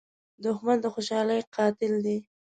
[0.43, 2.17] دښمن د خوشحالۍ قاتل دی